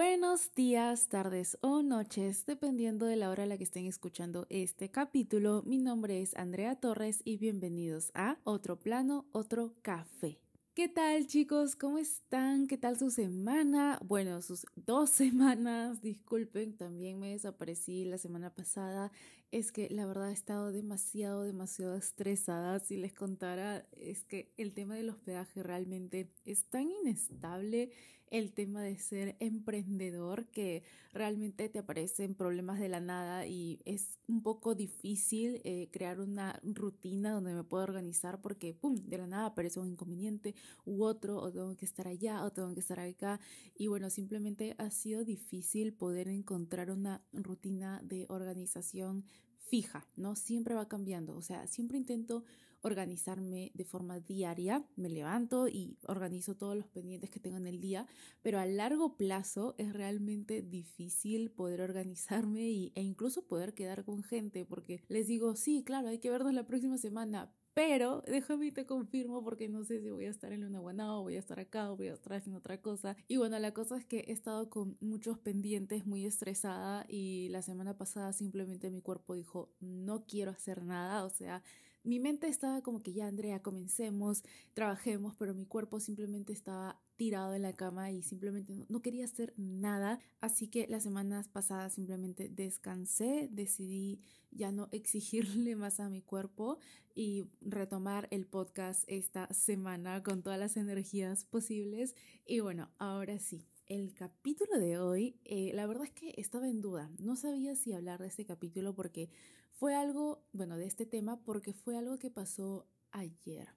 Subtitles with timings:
[0.00, 4.92] Buenos días, tardes o noches, dependiendo de la hora a la que estén escuchando este
[4.92, 5.64] capítulo.
[5.66, 10.38] Mi nombre es Andrea Torres y bienvenidos a Otro Plano, Otro Café.
[10.72, 11.74] ¿Qué tal chicos?
[11.74, 12.68] ¿Cómo están?
[12.68, 13.98] ¿Qué tal su semana?
[14.04, 19.10] Bueno, sus dos semanas, disculpen, también me desaparecí la semana pasada.
[19.50, 22.80] Es que la verdad he estado demasiado, demasiado estresada.
[22.80, 27.90] Si les contara, es que el tema del hospedaje realmente es tan inestable,
[28.30, 30.82] el tema de ser emprendedor, que
[31.14, 36.60] realmente te aparecen problemas de la nada y es un poco difícil eh, crear una
[36.62, 41.38] rutina donde me pueda organizar porque, ¡pum!, de la nada aparece un inconveniente u otro,
[41.38, 43.40] o tengo que estar allá, o tengo que estar acá.
[43.74, 49.24] Y bueno, simplemente ha sido difícil poder encontrar una rutina de organización
[49.68, 50.34] fija, ¿no?
[50.34, 52.44] Siempre va cambiando, o sea, siempre intento
[52.82, 57.80] organizarme de forma diaria, me levanto y organizo todos los pendientes que tengo en el
[57.80, 58.06] día,
[58.42, 64.22] pero a largo plazo es realmente difícil poder organizarme y, e incluso poder quedar con
[64.22, 68.72] gente, porque les digo, sí, claro, hay que vernos la próxima semana, pero déjame y
[68.72, 71.60] te confirmo porque no sé si voy a estar en Luna Guanao, voy a estar
[71.60, 73.16] acá o voy a estar haciendo otra cosa.
[73.28, 77.62] Y bueno, la cosa es que he estado con muchos pendientes, muy estresada y la
[77.62, 81.24] semana pasada simplemente mi cuerpo dijo, no quiero hacer nada.
[81.24, 81.62] O sea,
[82.08, 84.42] mi mente estaba como que ya, Andrea, comencemos,
[84.72, 89.52] trabajemos, pero mi cuerpo simplemente estaba tirado en la cama y simplemente no, quería hacer
[89.58, 90.18] nada.
[90.40, 96.78] Así que las semanas pasadas simplemente descansé, decidí ya no exigirle más a mi cuerpo
[97.14, 102.14] y retomar el podcast esta semana con todas las energías posibles.
[102.46, 106.80] Y bueno, ahora sí, el capítulo de hoy, eh, la verdad es que estaba en
[106.80, 107.10] duda.
[107.18, 109.28] No sabía si hablar de este capítulo porque
[109.78, 113.68] fue algo, bueno, de este tema porque fue algo que pasó ayer.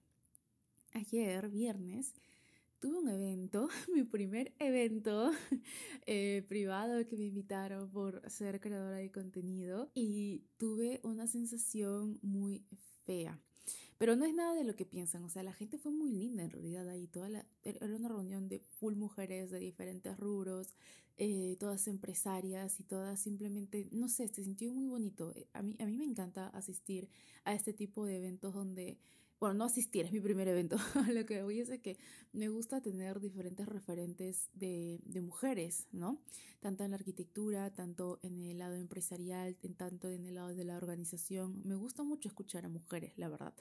[0.94, 2.12] Ayer, viernes,
[2.80, 5.30] tuve un evento, mi primer evento
[6.06, 12.66] eh, privado que me invitaron por ser creadora de contenido y tuve una sensación muy
[13.04, 13.40] fea.
[14.02, 16.42] Pero no es nada de lo que piensan, o sea, la gente fue muy linda
[16.42, 20.74] en realidad ahí, toda la, era una reunión de full mujeres de diferentes rubros,
[21.18, 25.32] eh, todas empresarias y todas simplemente, no sé, se sintió muy bonito.
[25.52, 27.08] A mí, a mí me encanta asistir
[27.44, 28.98] a este tipo de eventos donde
[29.38, 30.76] bueno, no asistir, es mi primer evento.
[31.12, 31.98] Lo que voy es que
[32.32, 36.20] me gusta tener diferentes referentes de, de, mujeres, ¿no?
[36.60, 40.76] Tanto en la arquitectura, tanto en el lado empresarial, tanto en el lado de la
[40.76, 41.60] organización.
[41.64, 43.52] Me gusta mucho escuchar a mujeres, la verdad.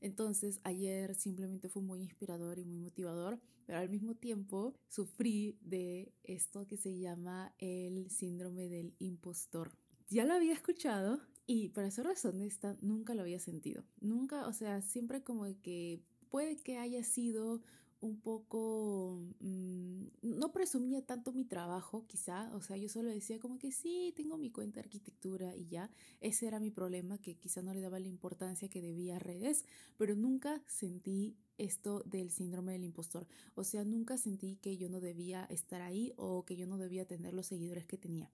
[0.00, 6.12] Entonces, ayer simplemente fue muy inspirador y muy motivador, pero al mismo tiempo sufrí de
[6.24, 9.72] esto que se llama el síndrome del impostor.
[10.08, 13.82] Ya lo había escuchado, y para ser razón esta, nunca lo había sentido.
[14.00, 17.62] Nunca, o sea, siempre como que puede que haya sido
[18.00, 23.58] un poco, mm, no presumía tanto mi trabajo, quizá, o sea, yo solo decía como
[23.58, 27.62] que sí, tengo mi cuenta de arquitectura y ya, ese era mi problema, que quizá
[27.62, 29.64] no le daba la importancia que debía a redes,
[29.96, 35.00] pero nunca sentí esto del síndrome del impostor, o sea, nunca sentí que yo no
[35.00, 38.30] debía estar ahí o que yo no debía tener los seguidores que tenía.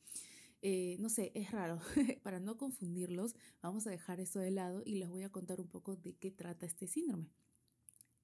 [0.66, 1.78] Eh, no sé, es raro.
[2.22, 5.68] Para no confundirlos, vamos a dejar eso de lado y les voy a contar un
[5.68, 7.28] poco de qué trata este síndrome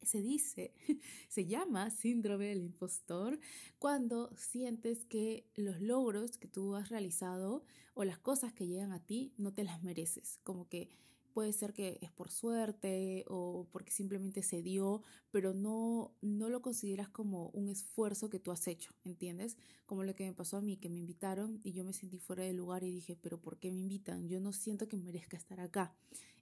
[0.02, 0.74] se dice,
[1.28, 3.38] se llama síndrome del impostor
[3.78, 9.04] cuando sientes que los logros que tú has realizado o las cosas que llegan a
[9.04, 10.88] ti no te las mereces, como que
[11.32, 16.60] Puede ser que es por suerte o porque simplemente se dio, pero no, no lo
[16.60, 19.56] consideras como un esfuerzo que tú has hecho, ¿entiendes?
[19.86, 22.42] Como lo que me pasó a mí, que me invitaron y yo me sentí fuera
[22.42, 24.28] del lugar y dije, pero ¿por qué me invitan?
[24.28, 25.94] Yo no siento que merezca estar acá.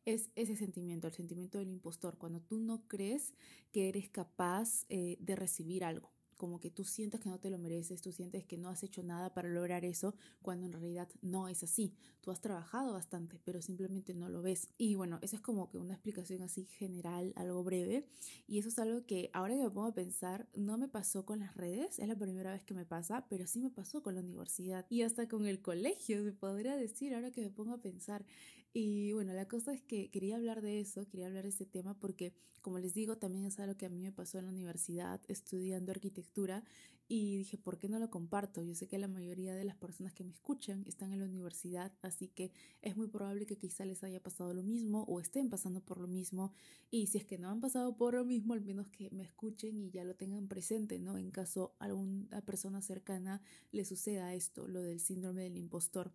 [0.09, 3.35] Es ese sentimiento, el sentimiento del impostor, cuando tú no crees
[3.73, 7.59] que eres capaz eh, de recibir algo como que tú sientes que no te lo
[7.59, 11.49] mereces, tú sientes que no has hecho nada para lograr eso, cuando en realidad no
[11.49, 11.93] es así.
[12.21, 14.69] Tú has trabajado bastante, pero simplemente no lo ves.
[14.79, 18.07] Y bueno, eso es como que una explicación así general, algo breve.
[18.47, 21.41] Y eso es algo que ahora que me pongo a pensar, no me pasó con
[21.41, 24.21] las redes, es la primera vez que me pasa, pero sí me pasó con la
[24.21, 28.25] universidad y hasta con el colegio, se podría decir, ahora que me pongo a pensar.
[28.73, 31.95] Y bueno, la cosa es que quería hablar de eso, quería hablar de este tema
[31.99, 35.21] porque, como les digo, también es algo que a mí me pasó en la universidad
[35.29, 36.65] estudiando arquitectura
[37.09, 38.63] y dije, ¿por qué no lo comparto?
[38.63, 41.93] Yo sé que la mayoría de las personas que me escuchan están en la universidad,
[42.03, 42.53] así que
[42.83, 46.07] es muy probable que quizá les haya pasado lo mismo o estén pasando por lo
[46.07, 46.53] mismo.
[46.91, 49.79] Y si es que no han pasado por lo mismo, al menos que me escuchen
[49.79, 51.17] y ya lo tengan presente, ¿no?
[51.17, 53.41] En caso alguna persona cercana
[53.73, 56.13] le suceda esto, lo del síndrome del impostor.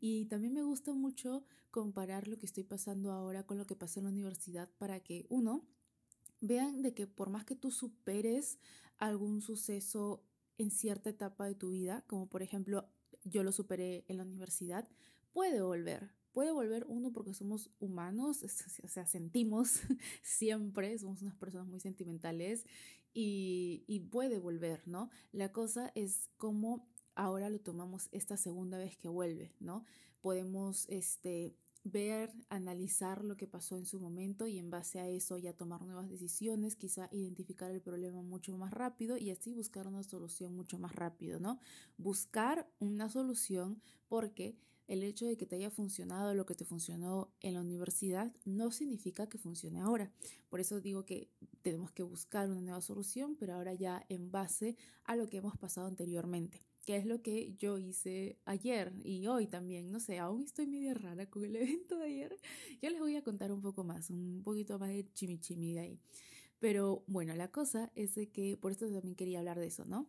[0.00, 3.98] Y también me gusta mucho comparar lo que estoy pasando ahora con lo que pasó
[3.98, 5.66] en la universidad para que uno
[6.40, 8.58] vean de que por más que tú superes
[8.98, 10.22] algún suceso
[10.58, 12.88] en cierta etapa de tu vida, como por ejemplo
[13.24, 14.88] yo lo superé en la universidad,
[15.32, 16.10] puede volver.
[16.32, 18.42] Puede volver uno porque somos humanos,
[18.82, 19.80] o sea, sentimos
[20.22, 22.66] siempre, somos unas personas muy sentimentales
[23.14, 25.10] y, y puede volver, ¿no?
[25.32, 29.84] La cosa es cómo ahora lo tomamos esta segunda vez que vuelve, ¿no?
[30.20, 31.54] Podemos, este,
[31.86, 35.82] ver, analizar lo que pasó en su momento y en base a eso ya tomar
[35.82, 40.78] nuevas decisiones, quizá identificar el problema mucho más rápido y así buscar una solución mucho
[40.78, 41.58] más rápido, ¿no?
[41.96, 44.56] Buscar una solución porque
[44.88, 48.70] el hecho de que te haya funcionado lo que te funcionó en la universidad no
[48.70, 50.12] significa que funcione ahora.
[50.48, 51.28] Por eso digo que
[51.62, 55.56] tenemos que buscar una nueva solución, pero ahora ya en base a lo que hemos
[55.56, 59.90] pasado anteriormente que es lo que yo hice ayer y hoy también.
[59.90, 62.36] No sé, aún estoy media rara con el evento de ayer.
[62.80, 66.00] Ya les voy a contar un poco más, un poquito más de chimichimi de ahí.
[66.60, 70.06] Pero bueno, la cosa es de que por esto también quería hablar de eso, ¿no?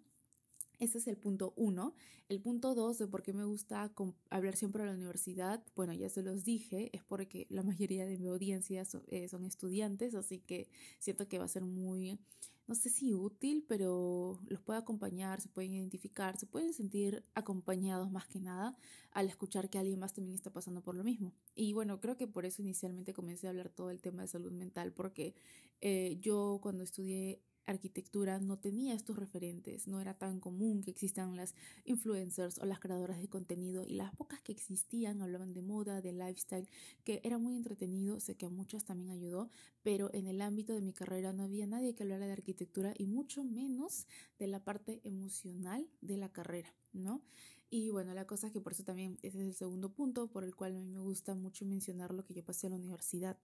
[0.80, 1.96] Ese es el punto uno.
[2.30, 3.92] El punto dos de por qué me gusta
[4.30, 8.18] hablar siempre a la universidad, bueno, ya se los dije, es porque la mayoría de
[8.18, 10.70] mi audiencia eh, son estudiantes, así que
[11.00, 12.20] siento que va a ser muy
[12.68, 18.12] no sé si útil, pero los puede acompañar, se pueden identificar, se pueden sentir acompañados
[18.12, 18.78] más que nada
[19.12, 21.34] al escuchar que alguien más también está pasando por lo mismo.
[21.56, 24.52] Y bueno, creo que por eso inicialmente comencé a hablar todo el tema de salud
[24.52, 25.34] mental, porque
[25.80, 31.36] eh, yo cuando estudié arquitectura no tenía estos referentes, no era tan común que existan
[31.36, 31.54] las
[31.86, 36.14] influencers o las creadoras de contenido y las pocas que existían hablaban de moda, de
[36.14, 36.68] lifestyle,
[37.04, 39.50] que era muy entretenido, sé que a muchas también ayudó,
[39.84, 43.06] pero en el ámbito de mi carrera no había nadie que hablara de arquitectura y
[43.06, 44.08] mucho menos
[44.40, 47.22] de la parte emocional de la carrera, ¿no?
[47.70, 50.44] Y bueno, la cosa es que por eso también ese es el segundo punto por
[50.44, 53.38] el cual a mí me gusta mucho mencionar lo que yo pasé en la universidad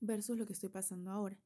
[0.00, 1.38] versus lo que estoy pasando ahora.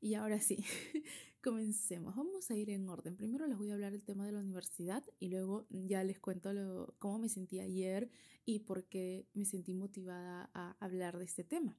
[0.00, 0.64] Y ahora sí,
[1.42, 2.16] comencemos.
[2.16, 3.16] Vamos a ir en orden.
[3.16, 6.52] Primero les voy a hablar del tema de la universidad y luego ya les cuento
[6.52, 8.10] lo, cómo me sentí ayer
[8.46, 11.76] y por qué me sentí motivada a hablar de este tema.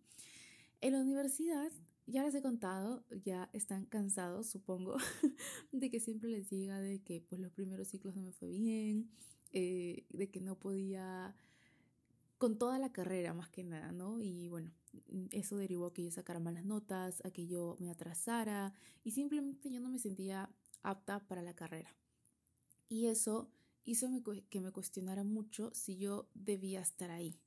[0.82, 1.72] En la universidad,
[2.06, 4.98] ya les he contado, ya están cansados, supongo,
[5.72, 9.10] de que siempre les diga de que pues los primeros ciclos no me fue bien,
[9.52, 11.36] eh, de que no podía
[12.38, 14.20] con toda la carrera más que nada, ¿no?
[14.20, 14.72] Y bueno,
[15.32, 18.74] eso derivó a que yo sacara malas notas, a que yo me atrasara
[19.04, 20.50] y simplemente yo no me sentía
[20.84, 21.96] apta para la carrera.
[22.90, 23.50] Y eso
[23.84, 24.08] hizo
[24.50, 27.40] que me cuestionara mucho si yo debía estar ahí.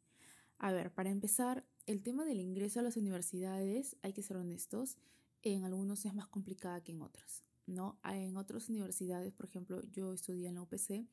[0.58, 4.97] A ver, para empezar, el tema del ingreso a las universidades, hay que ser honestos,
[5.43, 7.99] en algunos es más complicada que en otras, ¿no?
[8.05, 11.06] En otras universidades, por ejemplo, yo estudié en la UPC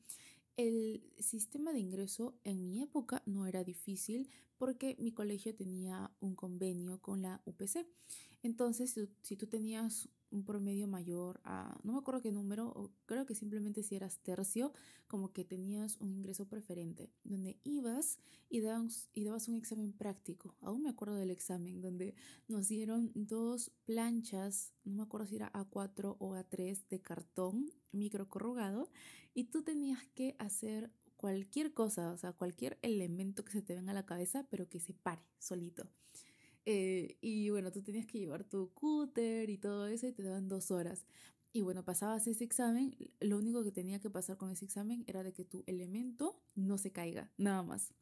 [0.56, 4.28] el sistema de ingreso en mi época no era difícil
[4.58, 7.86] porque mi colegio tenía un convenio con la UPC.
[8.42, 13.34] Entonces, si tú tenías un promedio mayor a, no me acuerdo qué número, creo que
[13.34, 14.72] simplemente si eras tercio,
[15.06, 18.18] como que tenías un ingreso preferente, donde ibas
[18.48, 20.56] y dabas, y dabas un examen práctico.
[20.60, 22.14] Aún me acuerdo del examen, donde
[22.48, 28.90] nos dieron dos planchas, no me acuerdo si era A4 o A3 de cartón microcorrugado,
[29.34, 33.92] y tú tenías que hacer cualquier cosa, o sea, cualquier elemento que se te venga
[33.92, 35.88] a la cabeza, pero que se pare solito.
[36.64, 40.48] Eh, y bueno, tú tenías que llevar tu cúter y todo eso y te daban
[40.48, 41.04] dos horas.
[41.52, 45.22] Y bueno, pasabas ese examen, lo único que tenía que pasar con ese examen era
[45.22, 47.92] de que tu elemento no se caiga, nada más.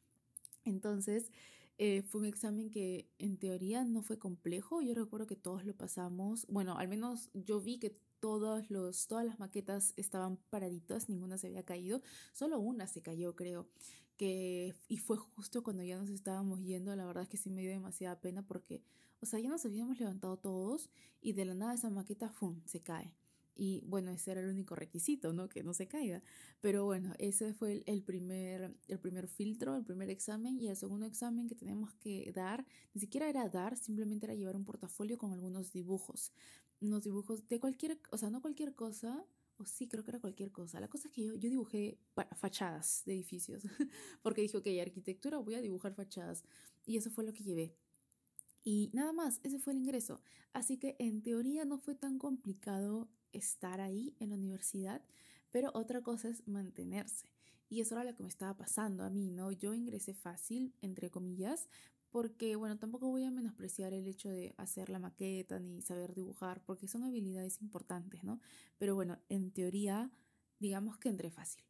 [0.63, 1.31] Entonces,
[1.77, 4.81] eh, fue un examen que en teoría no fue complejo.
[4.81, 6.45] Yo recuerdo que todos lo pasamos.
[6.47, 11.47] Bueno, al menos yo vi que todos los, todas las maquetas estaban paraditas, ninguna se
[11.47, 12.01] había caído.
[12.31, 13.67] Solo una se cayó, creo
[14.15, 17.61] que, y fue justo cuando ya nos estábamos yendo, la verdad es que sí me
[17.61, 18.83] dio demasiada pena porque,
[19.19, 20.89] o sea, ya nos habíamos levantado todos
[21.21, 23.15] y de la nada esa maqueta, ¡fum!, se cae.
[23.55, 25.49] Y bueno, ese era el único requisito, ¿no?
[25.49, 26.23] Que no se caiga.
[26.61, 30.59] Pero bueno, ese fue el, primer, el primer filtro, el primer examen.
[30.59, 34.55] Y el segundo examen que tenemos que dar, ni siquiera era dar, simplemente era llevar
[34.55, 36.31] un portafolio con algunos dibujos.
[36.81, 39.25] Unos dibujos de cualquier, o sea, no cualquier cosa,
[39.65, 40.79] sí, creo que era cualquier cosa.
[40.79, 41.99] La cosa es que yo, yo dibujé
[42.35, 43.63] fachadas de edificios,
[44.21, 46.43] porque dije, ok, arquitectura, voy a dibujar fachadas.
[46.85, 47.75] Y eso fue lo que llevé.
[48.63, 50.21] Y nada más, ese fue el ingreso.
[50.53, 55.01] Así que en teoría no fue tan complicado estar ahí en la universidad,
[55.51, 57.27] pero otra cosa es mantenerse.
[57.69, 59.51] Y eso era lo que me estaba pasando a mí, ¿no?
[59.51, 61.69] Yo ingresé fácil, entre comillas,
[62.11, 66.61] porque bueno, tampoco voy a menospreciar el hecho de hacer la maqueta ni saber dibujar,
[66.65, 68.39] porque son habilidades importantes, ¿no?
[68.77, 70.11] Pero bueno, en teoría,
[70.59, 71.63] digamos que entré fácil.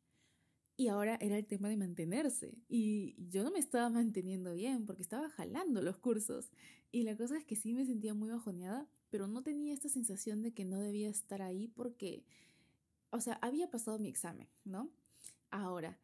[0.76, 2.58] Y ahora era el tema de mantenerse.
[2.68, 6.50] Y yo no me estaba manteniendo bien porque estaba jalando los cursos.
[6.92, 10.42] Y la cosa es que sí me sentía muy bajoneada, pero no tenía esta sensación
[10.42, 12.26] de que no debía estar ahí porque
[13.12, 14.90] o sea, había pasado mi examen, ¿no?
[15.52, 16.00] Ahora,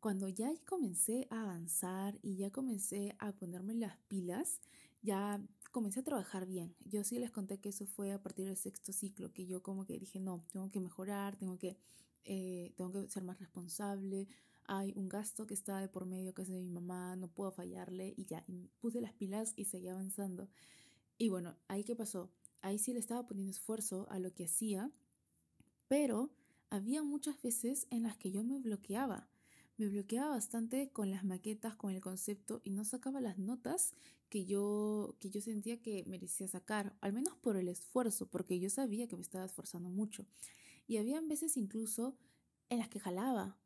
[0.00, 4.60] cuando ya comencé a avanzar y ya comencé a ponerme las pilas,
[5.02, 5.42] ya
[5.72, 6.74] comencé a trabajar bien.
[6.86, 9.84] Yo sí les conté que eso fue a partir del sexto ciclo, que yo como
[9.84, 11.76] que dije, no, tengo que mejorar, tengo que,
[12.24, 14.26] eh, tengo que ser más responsable.
[14.64, 17.52] Hay un gasto que está de por medio, que es de mi mamá, no puedo
[17.52, 18.44] fallarle y ya,
[18.80, 20.48] puse las pilas y seguí avanzando.
[21.18, 22.32] Y bueno, ahí qué pasó.
[22.62, 24.90] Ahí sí le estaba poniendo esfuerzo a lo que hacía,
[25.88, 26.30] pero
[26.70, 29.29] había muchas veces en las que yo me bloqueaba
[29.80, 33.94] me bloqueaba bastante con las maquetas, con el concepto y no sacaba las notas
[34.28, 38.68] que yo, que yo sentía que merecía sacar, al menos por el esfuerzo, porque yo
[38.68, 40.26] sabía que me estaba esforzando mucho.
[40.86, 42.14] Y había veces incluso
[42.68, 43.56] en las que jalaba.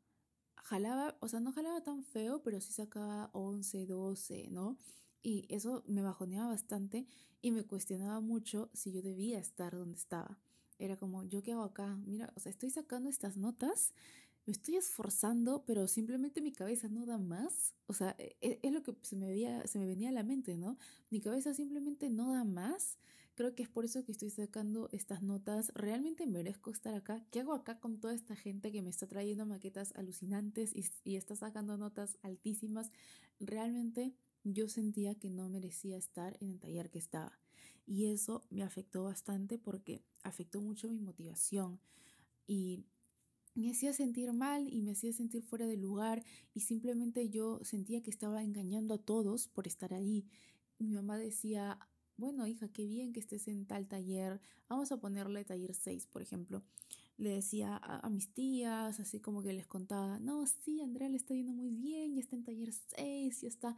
[0.55, 4.77] Jalaba, o sea, no jalaba tan feo, pero sí sacaba 11, 12, ¿no?
[5.21, 7.07] Y eso me bajoneaba bastante
[7.41, 10.39] y me cuestionaba mucho si yo debía estar donde estaba.
[10.79, 11.97] Era como, ¿yo qué hago acá?
[12.05, 13.93] Mira, o sea, estoy sacando estas notas
[14.45, 17.73] me estoy esforzando, pero simplemente mi cabeza no da más.
[17.87, 20.23] O sea, e, e, es, lo que se me, veía, se me venía a la
[20.23, 20.77] mente, ¿no?
[21.09, 22.99] Mi cabeza simplemente no da más.
[23.33, 25.71] Creo que es por eso que estoy sacando estas notas.
[25.73, 27.25] Realmente merezco estar acá.
[27.31, 31.15] ¿Qué hago acá con toda esta gente que me está trayendo maquetas alucinantes y, y
[31.15, 32.91] está sacando notas altísimas?
[33.39, 37.39] Realmente yo sentía que no merecía estar en el taller que estaba.
[37.87, 41.79] Y eso me afectó bastante porque afectó mucho mi motivación.
[42.47, 42.85] Y
[43.55, 48.03] me hacía sentir mal y me hacía sentir fuera de lugar y simplemente yo sentía
[48.03, 50.25] que estaba engañando a todos por estar ahí.
[50.77, 51.79] Mi mamá decía,
[52.17, 56.21] bueno hija, qué bien que estés en tal taller, vamos a ponerle taller 6, por
[56.21, 56.63] ejemplo.
[57.17, 61.33] Le decía a, mis tías, así como que les contaba, no, sí, Andrea le está
[61.33, 63.77] yendo muy bien, ya está en taller 6, ya está,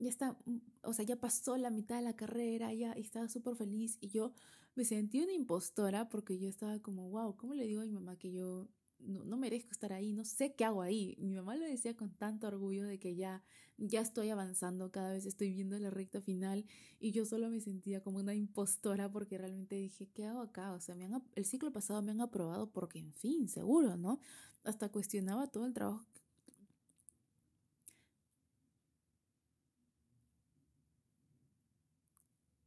[0.00, 3.54] ya está, mm, o sea, ya pasó la mitad de la carrera, ya estaba súper
[3.54, 4.32] feliz y yo
[4.74, 8.16] me sentí una impostora porque yo estaba como, wow, ¿cómo le digo a mi mamá
[8.18, 8.68] que yo
[9.02, 11.16] no, merezco estar ahí, no sé qué hago ahí.
[11.18, 13.42] Mi mamá lo decía con tanto orgullo de que ya,
[13.76, 16.64] ya estoy avanzando, cada vez estoy viendo la recta final
[16.98, 20.72] y yo solo me sentía como una impostora porque realmente dije, ¿qué hago acá?
[20.72, 24.20] O sea, me han, el ciclo pasado me han aprobado porque, en fin, seguro, ¿no?
[24.64, 26.06] Hasta cuestionaba todo el trabajo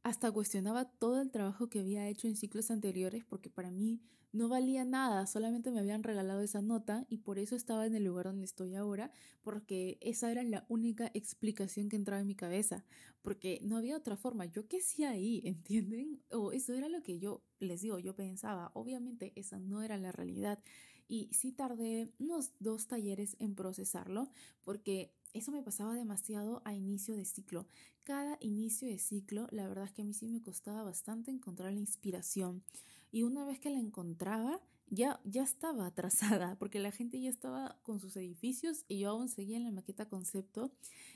[0.06, 4.48] hasta cuestionaba todo el trabajo que había hecho en ciclos anteriores porque para mí no
[4.48, 8.26] valía nada, solamente me habían regalado esa nota y por eso estaba en el lugar
[8.26, 9.10] donde estoy ahora,
[9.42, 12.84] porque esa era la única explicación que entraba en mi cabeza,
[13.20, 16.22] porque no había otra forma, yo qué hacía ahí, ¿entienden?
[16.30, 20.12] O eso era lo que yo les digo, yo pensaba, obviamente esa no era la
[20.12, 20.60] realidad.
[21.08, 24.30] Y sí tardé unos dos talleres en procesarlo
[24.62, 27.66] porque eso me pasaba demasiado a inicio de ciclo.
[28.04, 31.72] Cada inicio de ciclo, la verdad es que a mí sí me costaba bastante encontrar
[31.72, 32.62] la inspiración.
[33.10, 37.78] Y una vez que la encontraba, ya, ya estaba atrasada, porque la gente ya estaba
[37.82, 40.72] con sus edificios y yo aún seguía en la maqueta concepto.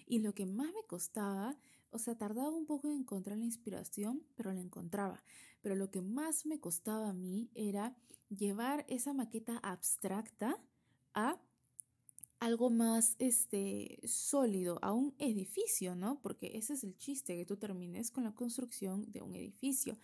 [0.07, 1.57] Y lo que más me costaba,
[1.91, 5.23] o sea, tardaba un poco en encontrar la inspiración, pero la encontraba.
[5.63, 7.95] Pero lo que más me costaba a mí era
[8.29, 10.59] llevar esa maqueta abstracta
[11.15, 11.39] a
[12.41, 16.21] algo más este, sólido, a un edificio, ¿no?
[16.23, 19.99] Porque ese es el chiste, que tú termines con la construcción de un edificio.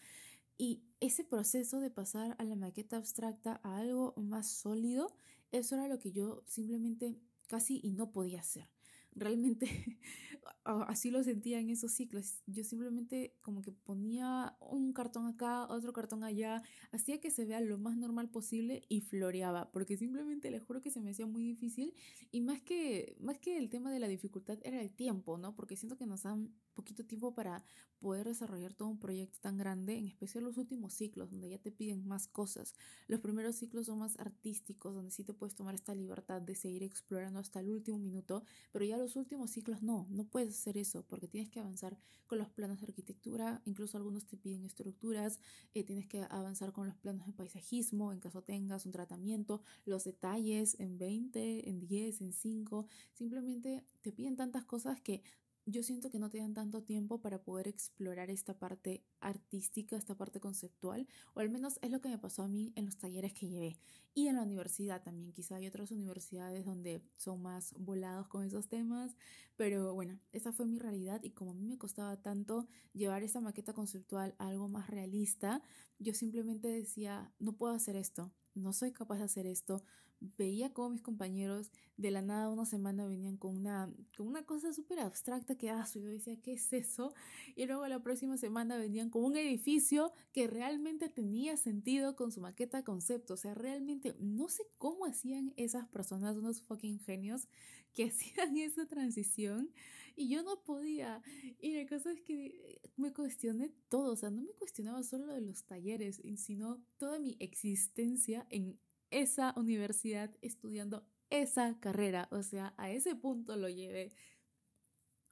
[0.59, 5.15] Y ese proceso de pasar a la maqueta abstracta a algo más sólido,
[5.51, 8.76] eso era lo que yo simplemente casi y no podía hacer
[9.17, 9.67] realmente
[10.65, 12.43] así lo sentía en esos ciclos.
[12.47, 17.61] Yo simplemente como que ponía un cartón acá, otro cartón allá, hacía que se vea
[17.61, 21.45] lo más normal posible y floreaba, porque simplemente les juro que se me hacía muy
[21.45, 21.95] difícil
[22.31, 25.55] y más que, más que el tema de la dificultad era el tiempo, ¿no?
[25.55, 27.65] Porque siento que nos dan poquito tiempo para
[27.99, 31.73] poder desarrollar todo un proyecto tan grande, en especial los últimos ciclos, donde ya te
[31.73, 32.75] piden más cosas.
[33.09, 36.85] Los primeros ciclos son más artísticos, donde sí te puedes tomar esta libertad de seguir
[36.85, 41.05] explorando hasta el último minuto, pero ya los últimos ciclos no, no puedes hacer eso,
[41.09, 45.41] porque tienes que avanzar con los planos de arquitectura, incluso algunos te piden estructuras,
[45.75, 50.05] eh, tienes que avanzar con los planos de paisajismo, en caso tengas un tratamiento, los
[50.05, 55.23] detalles en 20, en 10, en 5, simplemente te piden tantas cosas que
[55.67, 60.17] yo siento que no te dan tanto tiempo para poder explorar esta parte artística, esta
[60.17, 63.33] parte conceptual, o al menos es lo que me pasó a mí en los talleres
[63.35, 63.77] que llevé.
[64.15, 68.69] Y en la universidad también, quizá hay otras universidades donde son más volados con esos
[68.69, 69.17] temas,
[69.57, 73.41] pero bueno, esa fue mi realidad y como a mí me costaba tanto llevar esa
[73.41, 75.63] maqueta conceptual a algo más realista,
[75.99, 79.83] yo simplemente decía, no puedo hacer esto, no soy capaz de hacer esto,
[80.21, 84.73] veía cómo mis compañeros de la nada una semana venían con una, con una cosa
[84.73, 87.15] súper abstracta que, ah, yo decía, ¿qué es eso?
[87.55, 92.41] Y luego la próxima semana venían con un edificio que realmente tenía sentido con su
[92.41, 93.35] maqueta concepto.
[93.35, 97.49] O sea, realmente no sé cómo hacían esas personas, unos fucking genios,
[97.93, 99.71] que hacían esa transición
[100.17, 101.23] y yo no podía.
[101.61, 105.43] Y la cosa es que me cuestioné todo, o sea, no me cuestionaba solo de
[105.43, 108.81] los talleres, sino toda mi existencia en
[109.11, 112.29] esa universidad estudiando esa carrera.
[112.33, 114.13] O sea, a ese punto lo llevé.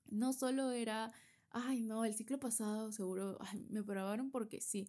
[0.06, 1.12] No solo era,
[1.50, 3.38] ay, no, el ciclo pasado seguro
[3.70, 4.88] me probaron porque sí.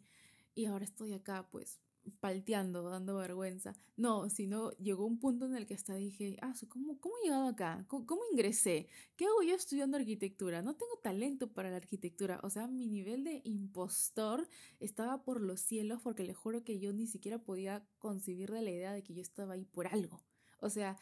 [0.53, 1.81] Y ahora estoy acá, pues,
[2.19, 3.75] palteando, dando vergüenza.
[3.97, 7.47] No, sino llegó un punto en el que hasta dije, ah, ¿cómo, cómo he llegado
[7.47, 7.85] acá?
[7.87, 8.87] ¿Cómo, ¿Cómo, ingresé?
[9.15, 10.61] ¿Qué hago yo estudiando arquitectura?
[10.61, 12.39] No tengo talento para la arquitectura.
[12.43, 14.47] O sea, mi nivel de impostor
[14.79, 18.71] estaba por los cielos porque le juro que yo ni siquiera podía concebir de la
[18.71, 20.21] idea de que yo estaba ahí por algo.
[20.59, 20.97] O sea,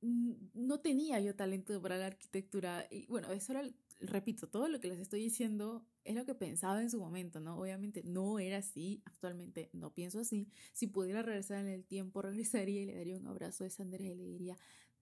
[0.00, 2.86] no tenía yo talento para la arquitectura.
[2.90, 3.62] Y bueno, eso era
[4.00, 7.58] repito, todo lo que les estoy diciendo es lo que pensaba en su momento, ¿no?
[7.58, 10.48] Obviamente no era así, actualmente no pienso así.
[10.72, 14.14] Si pudiera regresar en el tiempo, regresaría y le daría un abrazo a Sandra y
[14.14, 14.56] le diría,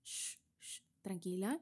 [0.04, 1.61] shh, shh, tranquila,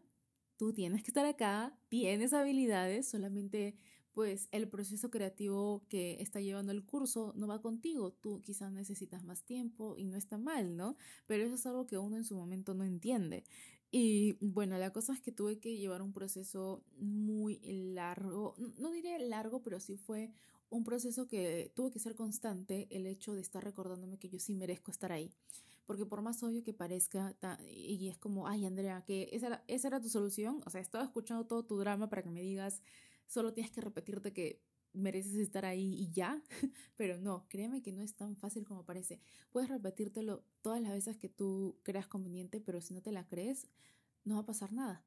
[0.56, 3.76] tú tienes que estar acá, tienes habilidades, solamente
[4.12, 9.22] pues el proceso creativo que está llevando el curso no va contigo, tú quizás necesitas
[9.24, 10.96] más tiempo y no está mal, ¿no?
[11.26, 13.44] Pero eso es algo que uno en su momento no entiende.
[13.90, 17.60] Y bueno, la cosa es que tuve que llevar un proceso muy
[17.94, 20.30] largo, no diré largo, pero sí fue
[20.68, 24.54] un proceso que tuvo que ser constante el hecho de estar recordándome que yo sí
[24.54, 25.32] merezco estar ahí.
[25.86, 27.36] Porque por más obvio que parezca,
[27.68, 31.02] y es como, ay Andrea, que esa era, esa era tu solución, o sea, estaba
[31.02, 32.82] escuchando todo tu drama para que me digas,
[33.26, 36.42] solo tienes que repetirte que mereces estar ahí y ya,
[36.96, 39.20] pero no, créeme que no es tan fácil como parece.
[39.52, 43.68] Puedes repetírtelo todas las veces que tú creas conveniente, pero si no te la crees,
[44.24, 45.02] no va a pasar nada.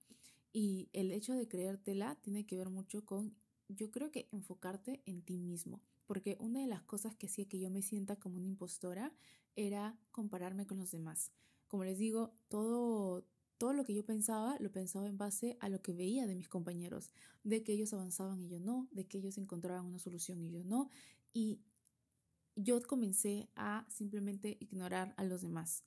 [0.51, 3.35] Y el hecho de creértela tiene que ver mucho con,
[3.69, 7.59] yo creo que enfocarte en ti mismo, porque una de las cosas que hacía que
[7.59, 9.13] yo me sienta como una impostora
[9.55, 11.31] era compararme con los demás.
[11.67, 13.25] Como les digo, todo,
[13.63, 16.49] todo lo que yo pensaba lo pensaba en base a lo que veía de mis
[16.49, 17.11] compañeros,
[17.45, 20.65] de que ellos avanzaban y yo no, de que ellos encontraban una solución y yo
[20.65, 20.89] no.
[21.31, 21.61] Y
[22.57, 25.85] yo comencé a simplemente ignorar a los demás.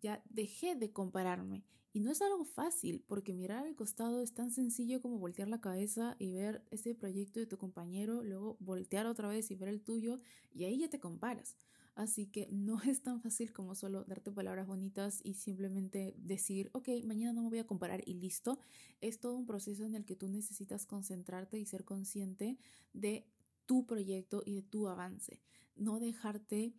[0.00, 1.62] Ya dejé de compararme.
[1.92, 5.60] Y no es algo fácil, porque mirar al costado es tan sencillo como voltear la
[5.60, 9.82] cabeza y ver ese proyecto de tu compañero, luego voltear otra vez y ver el
[9.82, 10.22] tuyo,
[10.54, 11.54] y ahí ya te comparas.
[11.94, 16.88] Así que no es tan fácil como solo darte palabras bonitas y simplemente decir, ok,
[17.04, 18.58] mañana no me voy a comparar y listo.
[19.00, 22.58] Es todo un proceso en el que tú necesitas concentrarte y ser consciente
[22.92, 23.26] de
[23.66, 25.40] tu proyecto y de tu avance.
[25.76, 26.74] No dejarte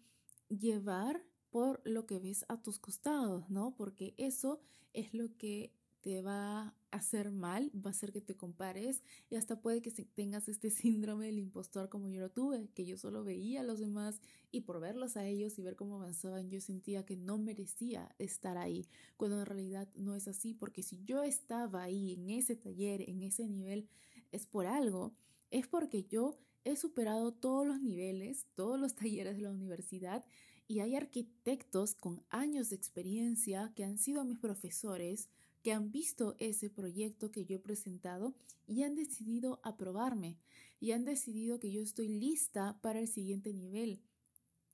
[0.49, 3.75] llevar por lo que ves a tus costados, ¿no?
[3.75, 4.59] Porque eso
[4.93, 9.61] es lo que te va hacer mal, va a hacer que te compares y hasta
[9.61, 13.61] puede que tengas este síndrome del impostor como yo lo tuve, que yo solo veía
[13.61, 14.19] a los demás
[14.51, 18.57] y por verlos a ellos y ver cómo avanzaban yo sentía que no merecía estar
[18.57, 23.09] ahí, cuando en realidad no es así, porque si yo estaba ahí en ese taller,
[23.09, 23.87] en ese nivel,
[24.31, 25.13] es por algo,
[25.49, 30.23] es porque yo he superado todos los niveles, todos los talleres de la universidad
[30.67, 35.29] y hay arquitectos con años de experiencia que han sido mis profesores,
[35.61, 38.35] que han visto ese proyecto que yo he presentado
[38.67, 40.37] y han decidido aprobarme
[40.79, 44.01] y han decidido que yo estoy lista para el siguiente nivel.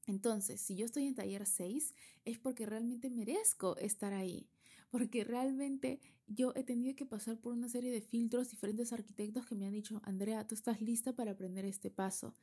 [0.05, 4.47] Entonces, si yo estoy en taller 6, es porque realmente merezco estar ahí,
[4.89, 9.55] porque realmente yo he tenido que pasar por una serie de filtros diferentes arquitectos que
[9.55, 12.33] me han dicho, Andrea, tú estás lista para aprender este paso.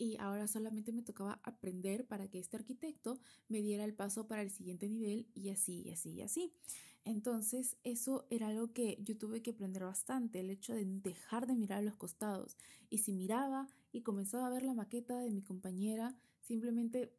[0.00, 4.40] Y ahora solamente me tocaba aprender para que este arquitecto me diera el paso para
[4.40, 6.54] el siguiente nivel y así, y así, y así.
[7.04, 11.54] Entonces, eso era algo que yo tuve que aprender bastante, el hecho de dejar de
[11.54, 12.56] mirar a los costados.
[12.88, 17.12] Y si miraba y comenzaba a ver la maqueta de mi compañera, simplemente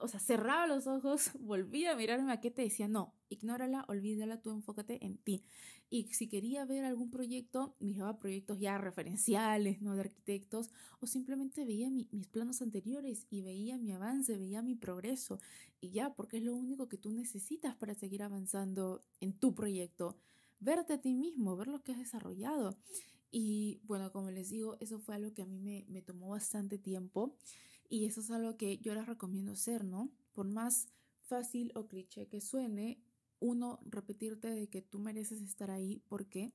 [0.00, 4.40] o sea, cerraba los ojos, volvía a mirar mi maqueta y decía, no, ignórala, olvídala,
[4.40, 5.42] tú enfócate en ti.
[5.88, 9.94] Y si quería ver algún proyecto, miraba proyectos ya referenciales, ¿no?
[9.94, 15.38] De arquitectos, o simplemente veía mis planos anteriores y veía mi avance, veía mi progreso.
[15.80, 20.16] Y ya, porque es lo único que tú necesitas para seguir avanzando en tu proyecto.
[20.58, 22.76] Verte a ti mismo, ver lo que has desarrollado.
[23.30, 26.78] Y bueno, como les digo, eso fue algo que a mí me, me tomó bastante
[26.78, 27.36] tiempo.
[27.88, 30.10] Y eso es algo que yo les recomiendo hacer, ¿no?
[30.32, 30.88] Por más
[31.20, 32.98] fácil o cliché que suene,
[33.40, 36.52] uno, repetirte de que tú mereces estar ahí porque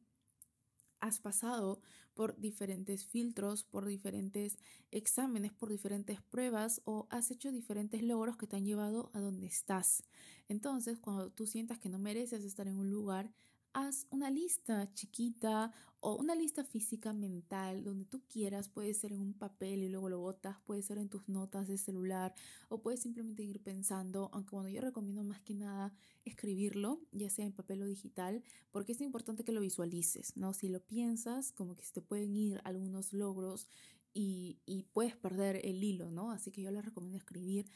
[1.02, 1.82] has pasado
[2.14, 4.58] por diferentes filtros, por diferentes
[4.92, 9.48] exámenes, por diferentes pruebas o has hecho diferentes logros que te han llevado a donde
[9.48, 10.04] estás.
[10.48, 13.32] Entonces, cuando tú sientas que no mereces estar en un lugar,
[13.74, 19.22] haz una lista chiquita o una lista física mental donde tú quieras, puede ser en
[19.22, 22.34] un papel y luego lo botas, puede ser en tus notas de celular
[22.70, 25.94] o puedes simplemente ir pensando, aunque bueno, yo recomiendo más que nada
[26.26, 30.54] escribirlo, ya sea en papel o digital, porque es importante que lo visualices, ¿no?
[30.54, 33.68] Si lo piensas, como que se te pueden ir algunos logros
[34.14, 36.32] y, y puedes perder el hilo, ¿no?
[36.32, 37.68] Así que yo les recomiendo escribir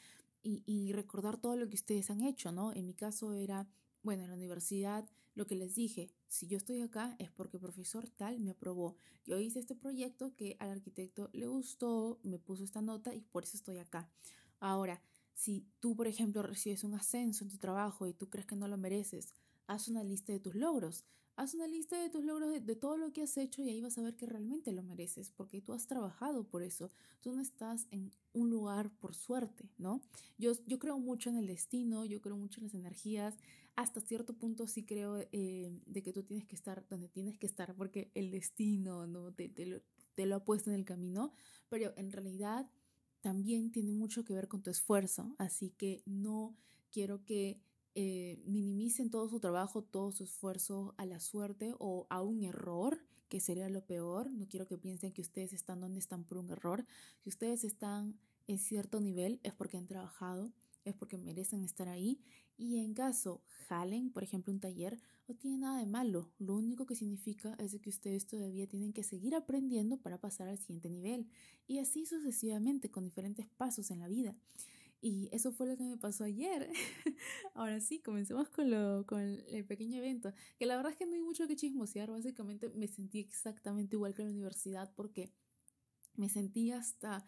[0.42, 2.74] y, y recordar todo lo que ustedes han hecho, ¿no?
[2.74, 3.68] En mi caso era,
[4.06, 8.08] bueno, en la universidad lo que les dije, si yo estoy acá es porque profesor
[8.08, 8.96] tal me aprobó.
[9.26, 13.44] Yo hice este proyecto que al arquitecto le gustó, me puso esta nota y por
[13.44, 14.10] eso estoy acá.
[14.60, 15.02] Ahora,
[15.34, 18.68] si tú, por ejemplo, recibes un ascenso en tu trabajo y tú crees que no
[18.68, 19.34] lo mereces,
[19.68, 21.04] haz una lista de tus logros.
[21.38, 23.98] Haz una lista de tus logros, de, todo lo que has hecho y ahí vas
[23.98, 26.91] a ver que realmente lo mereces, porque tú has trabajado por eso.
[27.20, 30.02] Tú no estás en un lugar por suerte, ¿no?
[30.38, 33.36] Yo, yo creo mucho en el destino, yo creo mucho en las energías.
[33.76, 37.46] Hasta cierto punto sí creo eh, de que tú tienes que estar donde tienes que
[37.46, 39.34] estar, porque el destino, ¿no?
[39.34, 41.34] Te, lo ha puesto en el camino,
[41.68, 42.70] pero en realidad
[43.20, 46.56] también tiene mucho que ver con tu esfuerzo, así que no
[46.90, 47.60] quiero que
[47.96, 53.00] eh, minimicen todo su trabajo, todo su esfuerzo a la suerte o a un error,
[53.28, 54.32] que sería lo peor.
[54.32, 56.86] No quiero que piensen que ustedes están donde están por un error.
[57.24, 60.54] Si ustedes están en cierto nivel es porque han trabajado,
[60.86, 62.21] es porque merecen estar ahí.
[62.58, 66.32] Y en caso jalen, por ejemplo, un taller, no tiene nada de malo.
[66.39, 70.60] Lo único que significa es que ustedes todavía tienen que seguir aprendiendo para pasar al
[70.60, 71.28] siguiente nivel.
[71.67, 74.36] Y así sucesivamente, con diferentes pasos en la vida.
[75.02, 76.69] Y eso fue lo que me pasó ayer.
[77.54, 80.34] Ahora sí, comencemos con, lo, con el pequeño evento.
[80.58, 82.10] Que la verdad es que no hay mucho que chismosear.
[82.10, 85.32] Básicamente me sentí exactamente igual que en la universidad porque
[86.15, 87.26] me sentí hasta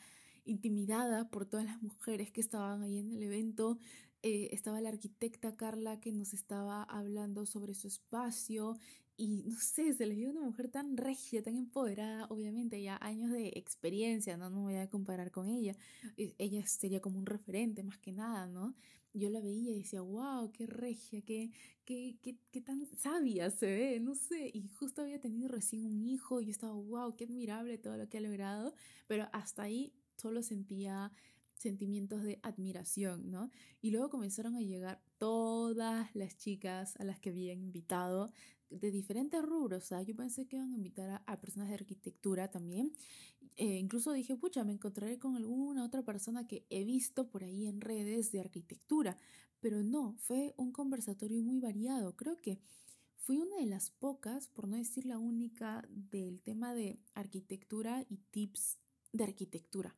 [0.48, 3.78] intimidada por todas las mujeres que estaban ahí en el evento.
[4.24, 8.80] Eh, estaba la arquitecta Carla que nos estaba hablando sobre su espacio
[9.18, 13.32] y no sé, se les dio una mujer tan regia, tan empoderada, obviamente ya años
[13.32, 15.76] de experiencia, no, no me voy a comparar con ella,
[16.16, 18.76] ella sería como un referente más que nada, ¿no?
[19.14, 21.50] Yo la veía y decía, wow, qué regia, qué,
[21.84, 26.06] qué, qué, qué tan sabia se ve, no sé, y justo había tenido recién un
[26.06, 28.76] hijo y yo estaba, wow, qué admirable todo lo que ha logrado,
[29.08, 31.12] pero hasta ahí solo sentía
[31.58, 33.49] sentimientos de admiración, ¿no?
[33.82, 38.32] Y luego comenzaron a llegar todas las chicas a las que habían invitado
[38.69, 42.49] de diferentes rubros, o sea, yo pensé que iban a invitar a, personas de arquitectura
[42.49, 42.91] también.
[43.56, 47.65] Eh, incluso dije, pucha, me encontraré con alguna otra persona que he visto por ahí
[47.65, 49.17] en redes de arquitectura,
[49.62, 52.15] pero no, fue un conversatorio muy variado.
[52.15, 52.60] Creo que
[53.15, 58.17] fui una de las pocas, por no decir la única, del tema de arquitectura y
[58.32, 58.77] tips
[59.13, 59.95] de arquitectura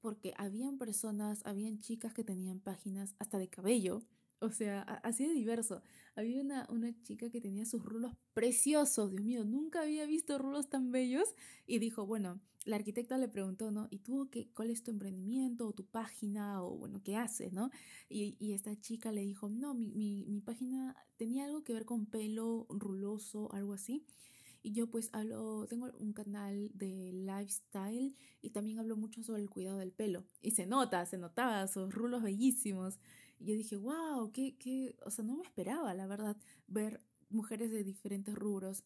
[0.00, 4.02] porque habían personas, habían chicas que tenían páginas hasta de cabello,
[4.40, 5.82] o sea, así de diverso.
[6.16, 10.68] Había una, una chica que tenía sus rulos preciosos, Dios mío, nunca había visto rulos
[10.68, 11.34] tan bellos
[11.66, 13.88] y dijo, bueno, la arquitecta le preguntó, ¿no?
[13.90, 17.70] ¿Y tú qué, cuál es tu emprendimiento o tu página o bueno, qué haces, ¿no?
[18.08, 21.84] Y, y esta chica le dijo, no, mi, mi, mi página tenía algo que ver
[21.86, 24.04] con pelo ruloso, algo así.
[24.62, 29.50] Y yo pues hablo, tengo un canal de lifestyle y también hablo mucho sobre el
[29.50, 30.24] cuidado del pelo.
[30.42, 32.98] Y se nota, se notaba, sus rulos bellísimos.
[33.38, 37.70] Y yo dije, wow, qué, qué, o sea, no me esperaba, la verdad, ver mujeres
[37.70, 38.84] de diferentes rubros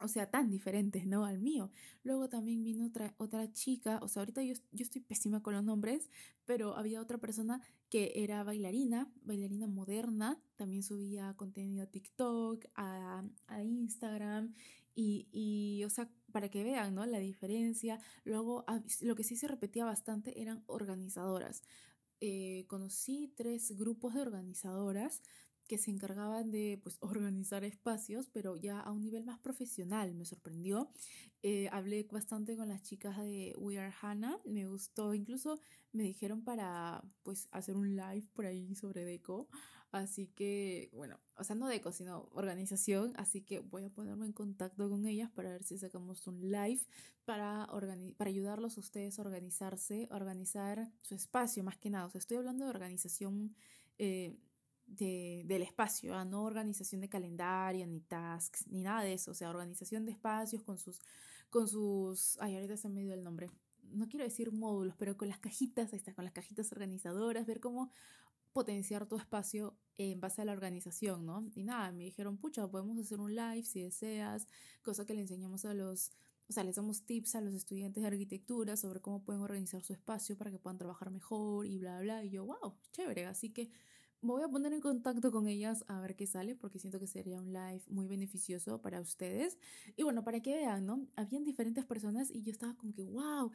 [0.00, 1.24] o sea, tan diferentes, ¿no?
[1.24, 1.70] Al mío.
[2.02, 5.62] Luego también vino otra, otra chica, o sea, ahorita yo, yo estoy pésima con los
[5.62, 6.08] nombres,
[6.46, 7.60] pero había otra persona
[7.90, 14.54] que era bailarina, bailarina moderna, también subía contenido a TikTok, a, a Instagram,
[14.94, 17.06] y, y, o sea, para que vean, ¿no?
[17.06, 18.00] La diferencia.
[18.24, 18.64] Luego,
[19.00, 21.62] lo que sí se repetía bastante eran organizadoras.
[22.20, 25.22] Eh, conocí tres grupos de organizadoras
[25.66, 30.24] que se encargaban de pues, organizar espacios, pero ya a un nivel más profesional, me
[30.24, 30.90] sorprendió.
[31.42, 35.60] Eh, hablé bastante con las chicas de We Are Hannah, me gustó, incluso
[35.92, 39.48] me dijeron para pues hacer un live por ahí sobre deco,
[39.92, 44.32] así que bueno, o sea, no deco, sino organización, así que voy a ponerme en
[44.32, 46.82] contacto con ellas para ver si sacamos un live
[47.24, 47.68] para,
[48.16, 52.36] para ayudarlos a ustedes a organizarse, organizar su espacio más que nada, o sea, estoy
[52.36, 53.54] hablando de organización.
[53.98, 54.36] Eh,
[54.86, 56.24] de, del espacio, ¿ah?
[56.24, 60.64] no organización de calendario, ni tasks, ni nada de eso, o sea, organización de espacios
[60.64, 60.98] con sus,
[61.48, 63.50] con sus, ay, ahorita se me dio el nombre,
[63.92, 67.60] no quiero decir módulos, pero con las cajitas, ahí está, con las cajitas organizadoras, ver
[67.60, 67.90] cómo
[68.52, 71.50] potenciar tu espacio en base a la organización, ¿no?
[71.54, 74.46] Y nada, me dijeron, pucha, podemos hacer un live si deseas,
[74.82, 76.10] cosa que le enseñamos a los,
[76.48, 79.92] o sea, les damos tips a los estudiantes de arquitectura sobre cómo pueden organizar su
[79.92, 82.24] espacio para que puedan trabajar mejor y bla, bla.
[82.24, 83.26] Y yo, wow, chévere.
[83.26, 83.70] Así que
[84.22, 87.06] me voy a poner en contacto con ellas a ver qué sale, porque siento que
[87.06, 89.58] sería un live muy beneficioso para ustedes.
[89.96, 91.06] Y bueno, para que vean, ¿no?
[91.16, 93.50] Habían diferentes personas y yo estaba como que, wow,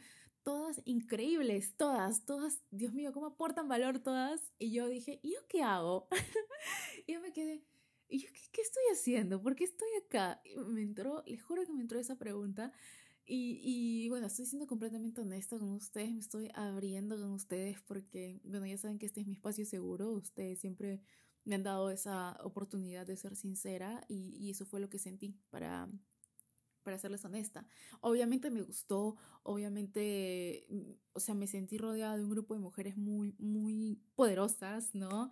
[0.46, 4.54] todas increíbles, todas, todas, Dios mío, cómo aportan valor todas.
[4.60, 6.08] Y yo dije, ¿y yo qué hago?
[7.08, 7.66] y yo me quedé,
[8.08, 9.42] ¿y yo qué, qué, estoy haciendo?
[9.42, 10.42] ¿Por qué estoy acá?
[10.46, 12.72] Y me entró, les juro que me entró esa pregunta.
[13.26, 18.40] Y, y, bueno, estoy siendo completamente honesta con ustedes, me estoy abriendo con ustedes porque,
[18.44, 21.02] bueno, ya saben que este es mi espacio seguro, ustedes siempre
[21.44, 25.40] me han dado esa oportunidad de ser sincera y, y eso fue lo que sentí
[25.50, 25.90] para,
[26.86, 27.68] para serles honesta.
[28.00, 30.66] Obviamente me gustó, obviamente,
[31.12, 35.32] o sea, me sentí rodeada de un grupo de mujeres muy, muy poderosas, ¿no?